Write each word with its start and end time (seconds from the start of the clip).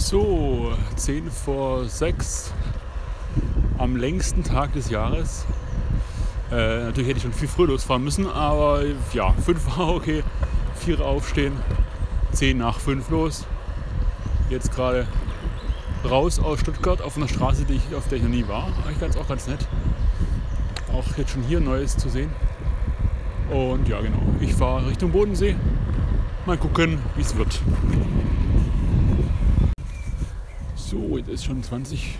So, 0.00 0.72
10 0.96 1.30
vor 1.30 1.84
6 1.84 2.52
am 3.76 3.96
längsten 3.96 4.42
Tag 4.42 4.72
des 4.72 4.88
Jahres. 4.88 5.44
Äh, 6.50 6.84
natürlich 6.84 7.10
hätte 7.10 7.18
ich 7.18 7.22
schon 7.22 7.34
viel 7.34 7.46
früher 7.46 7.68
losfahren 7.68 8.02
müssen, 8.02 8.26
aber 8.26 8.82
ja, 9.12 9.32
5 9.32 9.76
war 9.76 9.94
okay. 9.94 10.24
4 10.76 11.00
aufstehen, 11.02 11.52
10 12.32 12.56
nach 12.58 12.80
5 12.80 13.10
los. 13.10 13.46
Jetzt 14.48 14.72
gerade 14.72 15.06
raus 16.02 16.40
aus 16.40 16.60
Stuttgart 16.60 17.02
auf 17.02 17.18
einer 17.18 17.28
Straße, 17.28 17.66
die 17.66 17.74
ich, 17.74 17.94
auf 17.94 18.08
der 18.08 18.16
ich 18.16 18.24
noch 18.24 18.30
nie 18.30 18.48
war. 18.48 18.68
Eigentlich 18.84 19.00
ganz 19.00 19.16
auch 19.16 19.28
ganz 19.28 19.46
nett. 19.46 19.68
Auch 20.92 21.04
jetzt 21.18 21.32
schon 21.32 21.42
hier 21.42 21.60
Neues 21.60 21.98
zu 21.98 22.08
sehen. 22.08 22.32
Und 23.50 23.86
ja, 23.86 24.00
genau. 24.00 24.22
Ich 24.40 24.54
fahre 24.54 24.88
Richtung 24.88 25.12
Bodensee. 25.12 25.56
Mal 26.46 26.56
gucken, 26.56 26.98
wie 27.16 27.20
es 27.20 27.36
wird. 27.36 27.60
So, 30.90 31.16
jetzt 31.18 31.28
ist 31.28 31.44
schon 31.44 31.62
20 31.62 32.18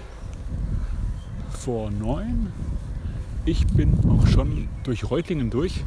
vor 1.51 1.91
9. 1.91 2.52
Ich 3.45 3.66
bin 3.66 3.98
auch 4.09 4.29
schon 4.29 4.69
durch 4.84 5.10
Reutlingen 5.10 5.51
durch. 5.51 5.83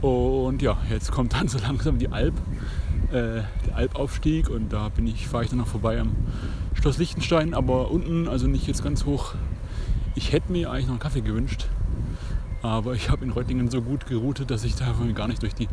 Und 0.00 0.62
ja, 0.62 0.78
jetzt 0.90 1.10
kommt 1.10 1.32
dann 1.32 1.48
so 1.48 1.58
langsam 1.58 1.98
die 1.98 2.06
Alp, 2.06 2.34
äh, 3.08 3.42
der 3.66 3.74
Alpaufstieg 3.74 4.48
und 4.48 4.72
da 4.72 4.90
bin 4.90 5.08
ich, 5.08 5.26
fahre 5.26 5.42
ich 5.42 5.50
dann 5.50 5.58
noch 5.58 5.66
vorbei 5.66 5.98
am 5.98 6.12
Schloss 6.74 6.98
Liechtenstein, 6.98 7.52
aber 7.52 7.90
unten, 7.90 8.28
also 8.28 8.46
nicht 8.46 8.68
jetzt 8.68 8.84
ganz 8.84 9.04
hoch. 9.04 9.34
Ich 10.14 10.30
hätte 10.30 10.52
mir 10.52 10.70
eigentlich 10.70 10.86
noch 10.86 10.92
einen 10.92 11.00
Kaffee 11.00 11.22
gewünscht, 11.22 11.66
aber 12.62 12.94
ich 12.94 13.10
habe 13.10 13.24
in 13.24 13.32
Reutlingen 13.32 13.72
so 13.72 13.82
gut 13.82 14.06
geroutet, 14.06 14.52
dass 14.52 14.62
ich 14.62 14.76
da 14.76 14.94
gar 15.16 15.26
nicht 15.26 15.42
durch 15.42 15.56
die 15.56 15.66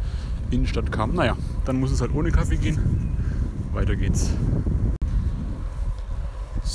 Innenstadt 0.49 0.91
kam. 0.91 1.13
Naja, 1.13 1.38
dann 1.66 1.80
muss 1.80 1.91
es 1.91 2.02
halt 2.02 2.16
ohne 2.16 2.32
Kaffee 2.32 2.57
gehen. 2.57 2.80
Weiter 3.73 3.96
geht's. 3.96 4.32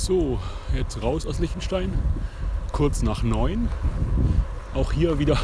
So, 0.05 0.37
jetzt 0.75 1.01
raus 1.01 1.25
aus 1.25 1.39
Liechtenstein. 1.39 1.91
Kurz 2.71 3.01
nach 3.01 3.23
neun. 3.23 3.69
Auch 4.75 4.91
hier 4.91 5.17
wieder 5.17 5.35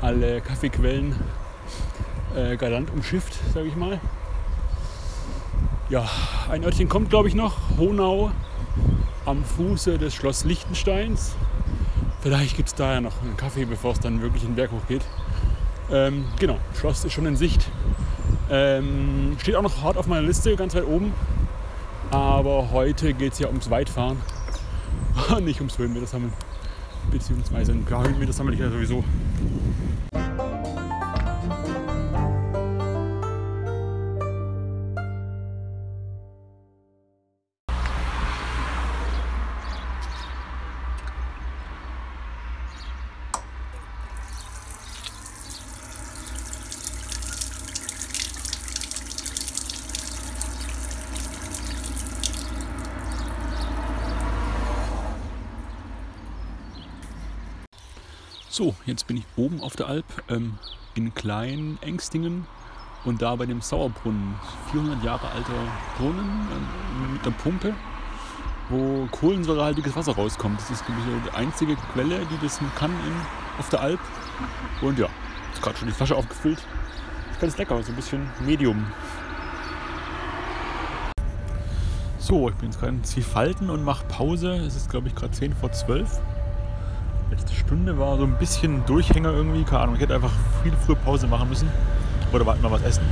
alle 0.00 0.40
Kaffeequellen 0.40 1.12
äh, 2.36 2.56
galant 2.56 2.92
umschifft, 2.92 3.34
sage 3.52 3.66
ich 3.66 3.74
mal. 3.74 4.00
Ja, 5.88 6.08
ein 6.48 6.62
Örtchen 6.62 6.88
kommt, 6.88 7.10
glaube 7.10 7.26
ich, 7.26 7.34
noch. 7.34 7.56
Honau 7.76 8.30
am 9.26 9.42
Fuße 9.42 9.98
des 9.98 10.14
Schloss 10.14 10.44
Liechtensteins. 10.44 11.34
Vielleicht 12.20 12.56
gibt 12.56 12.68
es 12.68 12.76
da 12.76 12.92
ja 12.92 13.00
noch 13.00 13.22
einen 13.22 13.36
Kaffee, 13.36 13.64
bevor 13.64 13.90
es 13.90 13.98
dann 13.98 14.22
wirklich 14.22 14.44
in 14.44 14.50
den 14.50 14.54
Berg 14.54 14.70
hochgeht. 14.70 15.02
Ähm, 15.90 16.26
genau, 16.38 16.58
Schloss 16.78 17.04
ist 17.04 17.12
schon 17.12 17.26
in 17.26 17.34
Sicht. 17.34 17.66
Ähm, 18.48 19.36
steht 19.40 19.56
auch 19.56 19.62
noch 19.62 19.82
hart 19.82 19.96
auf 19.96 20.06
meiner 20.06 20.24
Liste, 20.24 20.54
ganz 20.54 20.76
weit 20.76 20.86
oben. 20.86 21.12
Aber 22.14 22.70
heute 22.70 23.12
geht 23.12 23.32
es 23.32 23.40
ja 23.40 23.48
ums 23.48 23.68
Weitfahren, 23.70 24.18
nicht 25.42 25.58
ums 25.58 25.76
Höhenmeter 25.76 26.06
sammeln. 26.06 26.32
Beziehungsweise 27.10 27.72
paar 27.74 28.04
Höhenmeter 28.04 28.32
sammle 28.32 28.54
ich 28.54 28.60
ja 28.60 28.70
sowieso. 28.70 29.02
So, 58.56 58.72
jetzt 58.86 59.08
bin 59.08 59.16
ich 59.16 59.24
oben 59.34 59.60
auf 59.60 59.74
der 59.74 59.88
Alp 59.88 60.04
ähm, 60.28 60.60
in 60.94 61.12
Klein-Engstingen 61.12 62.46
und 63.04 63.20
da 63.20 63.34
bei 63.34 63.46
dem 63.46 63.60
Sauerbrunnen. 63.60 64.36
400 64.70 65.02
Jahre 65.02 65.26
alter 65.26 65.52
Brunnen 65.98 66.46
äh, 66.52 67.12
mit 67.14 67.26
einer 67.26 67.34
Pumpe, 67.34 67.74
wo 68.68 69.08
kohlensäurehaltiges 69.10 69.96
Wasser 69.96 70.14
rauskommt. 70.14 70.60
Das 70.60 70.70
ist, 70.70 70.82
ich, 70.82 71.22
die 71.24 71.36
einzige 71.36 71.74
Quelle, 71.74 72.20
die 72.26 72.38
das 72.40 72.60
kann 72.76 72.92
in, 72.92 73.14
auf 73.58 73.70
der 73.70 73.80
Alp. 73.80 73.98
Und 74.82 75.00
ja, 75.00 75.08
ist 75.52 75.60
gerade 75.60 75.76
schon 75.76 75.88
die 75.88 75.94
Flasche 75.94 76.14
aufgefüllt. 76.14 76.60
Ist 77.32 77.40
ganz 77.40 77.58
lecker, 77.58 77.82
so 77.82 77.90
ein 77.90 77.96
bisschen 77.96 78.30
Medium. 78.46 78.86
So, 82.18 82.50
ich 82.50 82.54
bin 82.54 82.70
jetzt 82.70 82.78
gerade 82.78 82.92
in 82.92 83.02
Zwiefalten 83.02 83.68
und 83.68 83.82
mache 83.82 84.06
Pause. 84.06 84.54
Es 84.58 84.76
ist, 84.76 84.90
glaube 84.90 85.08
ich, 85.08 85.16
gerade 85.16 85.32
10 85.32 85.56
vor 85.56 85.72
12 85.72 86.20
letzte 87.30 87.54
Stunde 87.54 87.98
war 87.98 88.16
so 88.16 88.24
ein 88.24 88.38
bisschen 88.38 88.84
Durchhänger 88.86 89.32
irgendwie. 89.32 89.64
Keine 89.64 89.82
Ahnung, 89.82 89.94
ich 89.96 90.00
hätte 90.00 90.14
einfach 90.14 90.32
viel 90.62 90.72
früher 90.84 90.96
Pause 90.96 91.26
machen 91.26 91.48
müssen. 91.48 91.68
Oder 92.32 92.46
warten 92.46 92.62
mal 92.62 92.70
was 92.70 92.82
essen. 92.82 93.04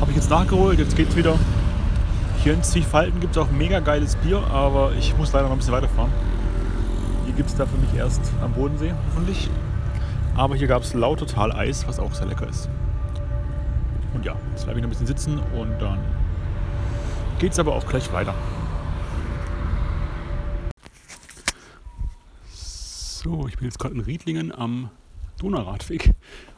Habe 0.00 0.10
ich 0.10 0.16
jetzt 0.16 0.30
nachgeholt, 0.30 0.78
jetzt 0.78 0.96
geht's 0.96 1.16
wieder. 1.16 1.34
Hier 2.42 2.54
in 2.54 2.62
Ziehfalten 2.62 3.20
gibt 3.20 3.36
es 3.36 3.42
auch 3.42 3.50
mega 3.50 3.80
geiles 3.80 4.16
Bier, 4.16 4.42
aber 4.52 4.92
ich 4.98 5.16
muss 5.16 5.32
leider 5.32 5.44
noch 5.44 5.52
ein 5.52 5.58
bisschen 5.58 5.74
weiterfahren. 5.74 6.10
Hier 7.24 7.34
gibt 7.34 7.48
es 7.48 7.54
da 7.54 7.66
für 7.66 7.76
mich 7.76 7.94
erst 7.94 8.20
am 8.42 8.52
Bodensee, 8.52 8.92
hoffentlich. 9.08 9.48
Aber 10.34 10.56
hier 10.56 10.66
gab 10.66 10.82
es 10.82 10.92
lauter 10.94 11.26
Taleis, 11.26 11.86
was 11.86 12.00
auch 12.00 12.12
sehr 12.14 12.26
lecker 12.26 12.48
ist. 12.48 12.68
Und 14.14 14.24
ja, 14.24 14.34
jetzt 14.50 14.64
bleibe 14.64 14.78
ich 14.78 14.82
noch 14.82 14.88
ein 14.88 14.90
bisschen 14.90 15.06
sitzen 15.06 15.38
und 15.56 15.80
dann 15.80 15.98
geht 17.38 17.52
es 17.52 17.58
aber 17.58 17.74
auch 17.74 17.86
gleich 17.86 18.12
weiter. 18.12 18.34
So, 23.22 23.46
ich 23.46 23.56
bin 23.56 23.66
jetzt 23.66 23.78
gerade 23.78 23.94
in 23.94 24.00
Riedlingen 24.00 24.50
am 24.50 24.90
Donauradweg 25.38 26.12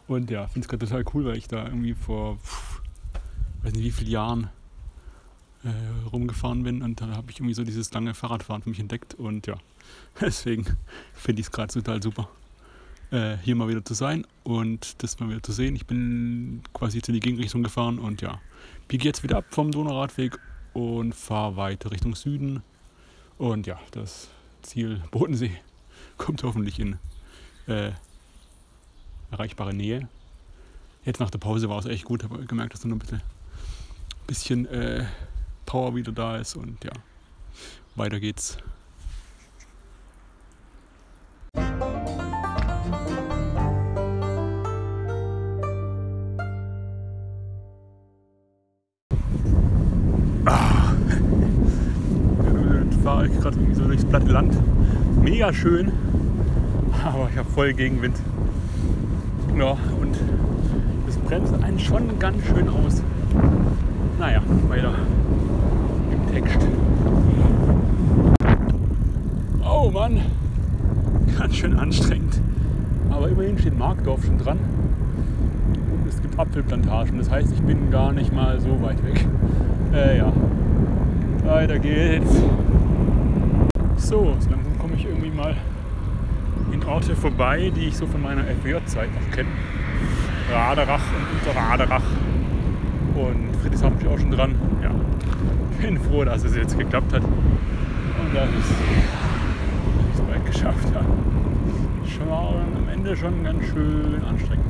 und 0.09 0.31
ja, 0.31 0.47
finde 0.47 0.65
es 0.65 0.69
gerade 0.69 0.87
total 0.87 1.05
cool, 1.13 1.27
weil 1.27 1.37
ich 1.37 1.47
da 1.47 1.67
irgendwie 1.67 1.93
vor, 1.93 2.39
pff, 2.39 2.81
weiß 3.63 3.75
nicht 3.75 3.85
wie 3.85 3.91
viele 3.91 4.09
Jahren 4.09 4.49
äh, 5.63 6.09
rumgefahren 6.11 6.63
bin. 6.63 6.81
Und 6.81 7.03
da 7.03 7.09
habe 7.09 7.31
ich 7.31 7.37
irgendwie 7.37 7.53
so 7.53 7.65
dieses 7.65 7.93
lange 7.93 8.15
Fahrradfahren 8.15 8.63
für 8.63 8.71
mich 8.71 8.81
entdeckt. 8.81 9.13
Und 9.13 9.47
ja, 9.47 9.57
deswegen 10.23 10.65
finde 11.13 11.41
ich 11.41 11.49
es 11.49 11.53
gerade 11.53 11.71
total 11.71 12.03
super, 12.03 12.31
äh, 13.11 13.37
hier 13.43 13.57
mal 13.57 13.69
wieder 13.69 13.85
zu 13.85 13.93
sein 13.93 14.27
und 14.43 15.03
das 15.03 15.21
mal 15.21 15.29
wieder 15.29 15.43
zu 15.43 15.53
sehen. 15.53 15.77
Ich 15.77 15.87
bin 15.87 16.63
quasi 16.73 16.97
jetzt 16.97 17.09
in 17.09 17.15
die 17.15 17.21
Gegenrichtung 17.21 17.63
gefahren 17.63 17.99
und 17.99 18.23
ja, 18.23 18.41
biege 18.89 19.05
jetzt 19.05 19.23
wieder 19.23 19.37
ab 19.37 19.45
vom 19.51 19.71
Donauradweg 19.71 20.39
und 20.73 21.15
fahre 21.15 21.57
weiter 21.57 21.91
Richtung 21.91 22.15
Süden. 22.15 22.63
Und 23.37 23.67
ja, 23.67 23.79
das 23.91 24.31
Ziel 24.63 25.03
Bodensee 25.11 25.61
kommt 26.17 26.43
hoffentlich 26.43 26.79
in 26.79 26.99
äh, 27.67 27.91
erreichbare 29.31 29.75
Nähe. 29.75 30.09
Jetzt 31.05 31.21
nach 31.21 31.31
der 31.31 31.39
Pause 31.39 31.69
war 31.69 31.79
es 31.79 31.87
echt 31.87 32.05
gut, 32.05 32.25
habe 32.25 32.45
gemerkt, 32.47 32.75
dass 32.75 32.85
noch 32.85 32.97
ein 32.97 32.99
bisschen, 32.99 33.23
bisschen 34.27 34.67
äh, 34.67 35.05
Power 35.67 35.95
wieder 35.95 36.13
da 36.13 36.37
ist 36.37 36.57
und 36.57 36.83
ja, 36.85 36.93
weiter 37.95 38.21
geht's. 38.21 38.59
Ah. 50.47 50.93
fahre 53.03 53.29
ich 53.29 53.41
gerade 53.41 53.57
irgendwie 53.57 53.75
so 53.75 53.85
durchs 53.85 54.05
platte 54.07 54.27
Land 54.27 54.55
mega 55.25 55.53
schön, 55.55 55.91
aber 57.03 57.31
ich 57.33 57.39
habe 57.39 57.49
voll 57.49 57.73
Gegenwind. 57.73 58.17
Ja, 59.59 59.71
und 60.01 60.15
das 61.07 61.17
bremst 61.17 61.55
einen 61.63 61.79
schon 61.79 62.19
ganz 62.19 62.45
schön 62.45 62.69
aus. 62.69 63.03
Naja, 64.19 64.43
weiter 64.69 64.93
im 66.13 66.33
Text. 66.33 66.59
Oh 69.67 69.91
Mann, 69.91 70.21
ganz 71.39 71.57
schön 71.57 71.79
anstrengend. 71.79 72.39
Aber 73.11 73.31
immerhin 73.31 73.59
steht 73.59 73.79
Markdorf 73.79 74.27
schon 74.27 74.37
dran. 74.37 74.59
Und 75.91 76.07
es 76.07 76.21
gibt 76.21 76.39
Apfelplantagen. 76.39 77.17
Das 77.17 77.31
heißt, 77.31 77.51
ich 77.51 77.63
bin 77.63 77.91
gar 77.91 78.13
nicht 78.13 78.33
mal 78.33 78.61
so 78.61 78.83
weit 78.83 79.03
weg. 79.03 79.27
Äh, 79.95 80.19
ja, 80.19 80.33
weiter 81.45 81.79
geht's. 81.79 82.35
So, 83.97 84.35
so 84.39 84.51
langsam 84.51 84.74
mal 85.45 85.57
in 86.73 86.83
Orte 86.85 87.15
vorbei, 87.15 87.71
die 87.75 87.89
ich 87.89 87.97
so 87.97 88.07
von 88.07 88.23
meiner 88.23 88.45
FWJ-Zeit 88.45 89.09
noch 89.15 89.31
kenne. 89.35 89.49
Raderach 90.51 91.03
und 91.17 91.49
Unterraderach. 91.49 92.03
Und 93.15 93.57
Friedrichshafen 93.61 93.99
bin 93.99 94.07
ich 94.07 94.13
auch 94.13 94.19
schon 94.19 94.31
dran. 94.31 94.55
Ja, 94.83 94.91
bin 95.81 95.99
froh, 95.99 96.25
dass 96.25 96.45
es 96.45 96.57
jetzt 96.57 96.79
geklappt 96.79 97.13
hat. 97.13 97.23
Und 97.23 98.35
dass 98.35 98.49
ich 98.49 100.15
es 100.15 100.21
bald 100.21 100.47
geschafft 100.47 100.95
habe. 100.95 101.07
Schon 102.07 102.29
mal 102.29 102.63
am 102.77 102.89
Ende 102.93 103.17
schon 103.17 103.45
ganz 103.45 103.65
schön 103.67 104.23
anstrengend. 104.29 104.65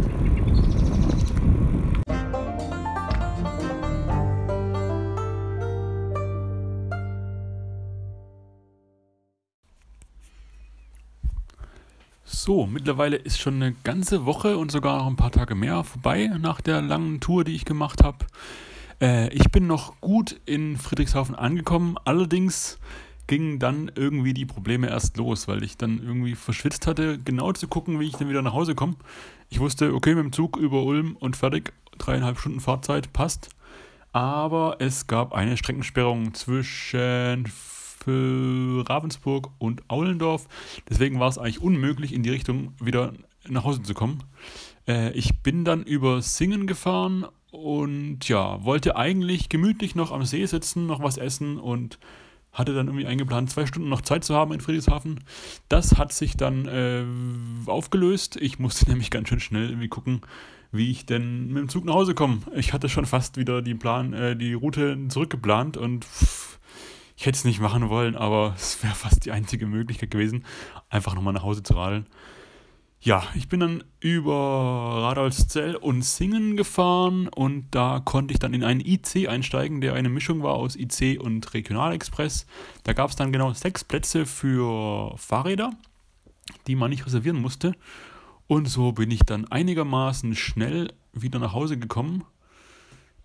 So, 12.46 12.66
mittlerweile 12.66 13.16
ist 13.16 13.40
schon 13.40 13.54
eine 13.54 13.72
ganze 13.84 14.26
Woche 14.26 14.58
und 14.58 14.70
sogar 14.70 14.98
noch 14.98 15.06
ein 15.06 15.16
paar 15.16 15.32
Tage 15.32 15.54
mehr 15.54 15.82
vorbei 15.82 16.30
nach 16.38 16.60
der 16.60 16.82
langen 16.82 17.18
Tour, 17.18 17.42
die 17.42 17.54
ich 17.54 17.64
gemacht 17.64 18.04
habe. 18.04 18.18
Äh, 19.00 19.32
ich 19.32 19.50
bin 19.50 19.66
noch 19.66 19.98
gut 20.02 20.38
in 20.44 20.76
Friedrichshafen 20.76 21.34
angekommen, 21.34 21.96
allerdings 22.04 22.78
gingen 23.28 23.60
dann 23.60 23.90
irgendwie 23.94 24.34
die 24.34 24.44
Probleme 24.44 24.88
erst 24.88 25.16
los, 25.16 25.48
weil 25.48 25.64
ich 25.64 25.78
dann 25.78 26.02
irgendwie 26.02 26.34
verschwitzt 26.34 26.86
hatte, 26.86 27.18
genau 27.18 27.50
zu 27.52 27.66
gucken, 27.66 27.98
wie 27.98 28.08
ich 28.08 28.16
dann 28.16 28.28
wieder 28.28 28.42
nach 28.42 28.52
Hause 28.52 28.74
komme. 28.74 28.96
Ich 29.48 29.58
wusste, 29.58 29.94
okay, 29.94 30.14
mit 30.14 30.24
dem 30.24 30.32
Zug 30.32 30.58
über 30.58 30.82
Ulm 30.82 31.16
und 31.18 31.38
fertig, 31.38 31.72
dreieinhalb 31.96 32.38
Stunden 32.38 32.60
Fahrzeit 32.60 33.10
passt. 33.14 33.48
Aber 34.12 34.76
es 34.80 35.06
gab 35.06 35.32
eine 35.32 35.56
Streckensperrung 35.56 36.34
zwischen 36.34 37.46
Ravensburg 38.10 39.50
und 39.58 39.82
Aulendorf. 39.88 40.48
Deswegen 40.88 41.20
war 41.20 41.28
es 41.28 41.38
eigentlich 41.38 41.62
unmöglich, 41.62 42.12
in 42.12 42.22
die 42.22 42.30
Richtung 42.30 42.72
wieder 42.80 43.12
nach 43.48 43.64
Hause 43.64 43.82
zu 43.82 43.94
kommen. 43.94 44.22
Äh, 44.86 45.12
ich 45.12 45.42
bin 45.42 45.64
dann 45.64 45.82
über 45.82 46.22
Singen 46.22 46.66
gefahren 46.66 47.26
und 47.50 48.28
ja, 48.28 48.64
wollte 48.64 48.96
eigentlich 48.96 49.48
gemütlich 49.48 49.94
noch 49.94 50.12
am 50.12 50.24
See 50.24 50.44
sitzen, 50.46 50.86
noch 50.86 51.02
was 51.02 51.16
essen 51.16 51.58
und 51.58 51.98
hatte 52.52 52.72
dann 52.72 52.86
irgendwie 52.86 53.06
eingeplant, 53.06 53.50
zwei 53.50 53.66
Stunden 53.66 53.88
noch 53.88 54.00
Zeit 54.00 54.24
zu 54.24 54.34
haben 54.34 54.52
in 54.52 54.60
Friedrichshafen. 54.60 55.20
Das 55.68 55.98
hat 55.98 56.12
sich 56.12 56.36
dann 56.36 56.66
äh, 56.66 57.04
aufgelöst. 57.66 58.36
Ich 58.40 58.58
musste 58.58 58.88
nämlich 58.88 59.10
ganz 59.10 59.28
schön 59.28 59.40
schnell 59.40 59.68
irgendwie 59.68 59.88
gucken, 59.88 60.22
wie 60.72 60.90
ich 60.90 61.04
denn 61.06 61.48
mit 61.48 61.58
dem 61.58 61.68
Zug 61.68 61.84
nach 61.84 61.94
Hause 61.94 62.14
komme. 62.14 62.38
Ich 62.54 62.72
hatte 62.72 62.88
schon 62.88 63.06
fast 63.06 63.36
wieder 63.36 63.60
die, 63.60 63.74
Plan, 63.74 64.12
äh, 64.12 64.36
die 64.36 64.54
Route 64.54 64.98
zurückgeplant 65.08 65.76
und 65.76 66.04
pff, 66.04 66.53
ich 67.16 67.26
hätte 67.26 67.36
es 67.36 67.44
nicht 67.44 67.60
machen 67.60 67.88
wollen, 67.88 68.16
aber 68.16 68.54
es 68.56 68.82
wäre 68.82 68.94
fast 68.94 69.24
die 69.24 69.32
einzige 69.32 69.66
Möglichkeit 69.66 70.10
gewesen, 70.10 70.44
einfach 70.88 71.14
nochmal 71.14 71.34
nach 71.34 71.42
Hause 71.42 71.62
zu 71.62 71.74
radeln. 71.74 72.06
Ja, 73.00 73.22
ich 73.34 73.48
bin 73.48 73.60
dann 73.60 73.84
über 74.00 74.32
Radolfzell 74.32 75.76
und 75.76 76.02
Singen 76.02 76.56
gefahren 76.56 77.28
und 77.28 77.66
da 77.70 78.00
konnte 78.02 78.32
ich 78.32 78.40
dann 78.40 78.54
in 78.54 78.64
einen 78.64 78.80
IC 78.80 79.28
einsteigen, 79.28 79.82
der 79.82 79.92
eine 79.92 80.08
Mischung 80.08 80.42
war 80.42 80.54
aus 80.54 80.74
IC 80.74 81.20
und 81.20 81.52
Regionalexpress. 81.52 82.46
Da 82.82 82.94
gab 82.94 83.10
es 83.10 83.16
dann 83.16 83.30
genau 83.30 83.52
sechs 83.52 83.84
Plätze 83.84 84.24
für 84.24 85.18
Fahrräder, 85.18 85.72
die 86.66 86.76
man 86.76 86.88
nicht 86.88 87.04
reservieren 87.04 87.42
musste. 87.42 87.74
Und 88.46 88.70
so 88.70 88.92
bin 88.92 89.10
ich 89.10 89.20
dann 89.20 89.44
einigermaßen 89.44 90.34
schnell 90.34 90.90
wieder 91.12 91.38
nach 91.38 91.52
Hause 91.52 91.78
gekommen 91.78 92.24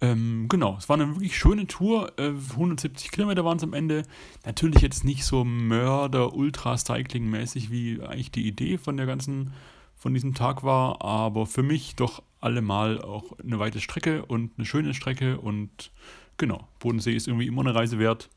ähm, 0.01 0.45
genau, 0.47 0.77
es 0.77 0.87
war 0.87 0.95
eine 0.95 1.13
wirklich 1.15 1.37
schöne 1.37 1.67
Tour. 1.67 2.13
Äh, 2.17 2.31
170 2.51 3.11
Kilometer 3.11 3.43
waren 3.43 3.57
es 3.57 3.63
am 3.63 3.73
Ende. 3.73 4.03
Natürlich 4.45 4.81
jetzt 4.81 5.03
nicht 5.03 5.25
so 5.25 5.43
Mörder-Ultra-Cycling-mäßig, 5.43 7.69
wie 7.69 8.01
eigentlich 8.01 8.31
die 8.31 8.47
Idee 8.47 8.77
von 8.77 8.95
der 8.95 9.05
ganzen, 9.05 9.51
von 9.97 10.13
diesem 10.13 10.33
Tag 10.33 10.63
war, 10.63 11.03
aber 11.03 11.45
für 11.45 11.63
mich 11.63 11.97
doch 11.97 12.23
allemal 12.39 13.01
auch 13.01 13.37
eine 13.39 13.59
weite 13.59 13.81
Strecke 13.81 14.23
und 14.25 14.53
eine 14.57 14.65
schöne 14.65 14.93
Strecke 14.93 15.37
und 15.39 15.91
genau, 16.37 16.69
Bodensee 16.79 17.13
ist 17.13 17.27
irgendwie 17.27 17.47
immer 17.47 17.59
eine 17.61 17.75
Reise 17.75 17.99
wert. 17.99 18.29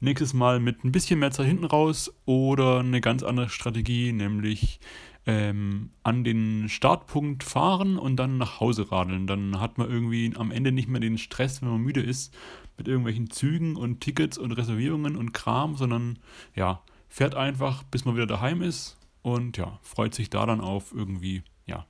Nächstes 0.00 0.34
Mal 0.34 0.58
mit 0.58 0.82
ein 0.82 0.90
bisschen 0.90 1.20
mehr 1.20 1.30
Zeit 1.30 1.46
hinten 1.46 1.64
raus 1.64 2.12
oder 2.24 2.80
eine 2.80 3.00
ganz 3.00 3.22
andere 3.22 3.48
Strategie, 3.48 4.10
nämlich 4.12 4.80
ähm, 5.26 5.90
an 6.02 6.24
den 6.24 6.68
Startpunkt 6.68 7.44
fahren 7.44 7.98
und 7.98 8.16
dann 8.16 8.36
nach 8.36 8.60
Hause 8.60 8.90
radeln. 8.92 9.26
Dann 9.26 9.60
hat 9.60 9.78
man 9.78 9.90
irgendwie 9.90 10.32
am 10.36 10.50
Ende 10.50 10.72
nicht 10.72 10.88
mehr 10.88 11.00
den 11.00 11.18
Stress, 11.18 11.62
wenn 11.62 11.70
man 11.70 11.80
müde 11.80 12.02
ist, 12.02 12.34
mit 12.76 12.88
irgendwelchen 12.88 13.30
Zügen 13.30 13.76
und 13.76 14.00
Tickets 14.00 14.36
und 14.36 14.52
Reservierungen 14.52 15.16
und 15.16 15.32
Kram, 15.32 15.76
sondern 15.76 16.18
ja, 16.54 16.82
fährt 17.08 17.34
einfach, 17.34 17.84
bis 17.84 18.04
man 18.04 18.16
wieder 18.16 18.26
daheim 18.26 18.60
ist 18.62 18.98
und 19.22 19.56
ja, 19.56 19.78
freut 19.82 20.14
sich 20.14 20.28
da 20.28 20.44
dann 20.44 20.60
auf 20.60 20.92
irgendwie, 20.92 21.42
ja, 21.66 21.86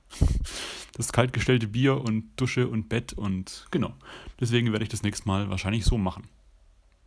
das 0.93 1.11
kaltgestellte 1.11 1.67
Bier 1.67 2.01
und 2.01 2.29
Dusche 2.37 2.67
und 2.67 2.87
Bett 2.87 3.13
und 3.13 3.67
genau. 3.71 3.93
Deswegen 4.39 4.71
werde 4.71 4.83
ich 4.83 4.89
das 4.89 5.03
nächste 5.03 5.27
Mal 5.27 5.49
wahrscheinlich 5.49 5.83
so 5.83 5.97
machen. 5.97 6.29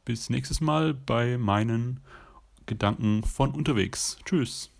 Bis 0.04 0.30
nächstes 0.30 0.60
Mal 0.60 0.94
bei 0.94 1.38
meinen 1.38 2.00
Gedanken 2.66 3.22
von 3.22 3.52
unterwegs. 3.52 4.18
Tschüss. 4.24 4.70